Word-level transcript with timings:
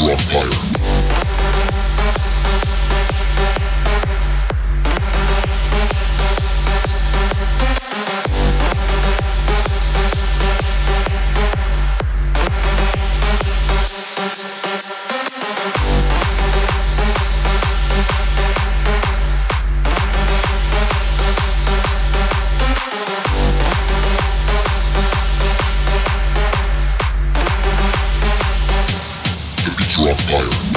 Drop 0.00 0.18
Fire. 0.18 0.69
drop 30.04 30.16
fire. 30.16 30.69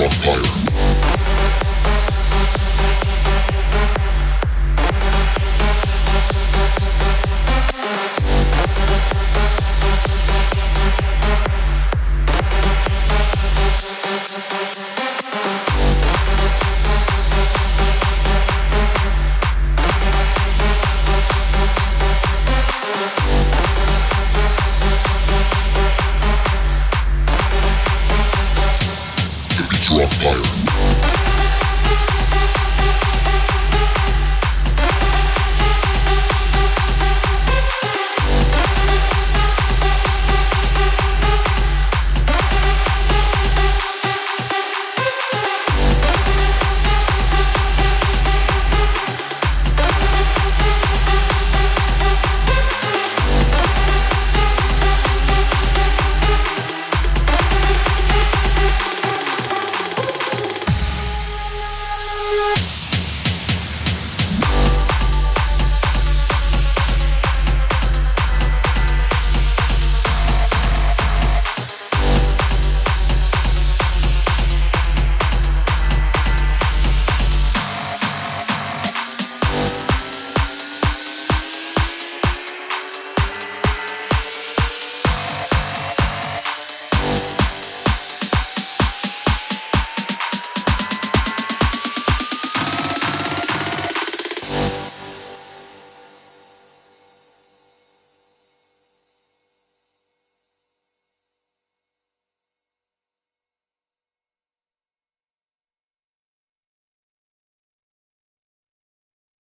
Rock 0.00 0.14
Fire. 0.14 0.49